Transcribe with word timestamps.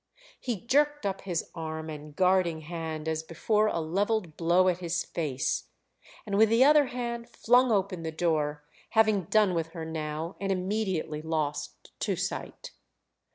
He 0.39 0.65
jerked 0.65 1.05
up 1.05 1.21
his 1.21 1.51
arm 1.53 1.87
and 1.87 2.15
guarding 2.15 2.61
hand 2.61 3.07
as 3.07 3.21
before 3.21 3.67
a 3.67 3.79
levelled 3.79 4.35
blow 4.35 4.67
at 4.67 4.79
his 4.79 5.03
face, 5.03 5.65
and 6.25 6.39
with 6.39 6.49
the 6.49 6.63
other 6.63 6.87
hand 6.87 7.29
flung 7.29 7.71
open 7.71 8.01
the 8.01 8.11
door, 8.11 8.63
having 8.97 9.25
done 9.25 9.53
with 9.53 9.67
her 9.73 9.85
now 9.85 10.37
and 10.39 10.51
immediately 10.51 11.21
lost 11.21 11.91
to 11.99 12.15
sight. 12.15 12.71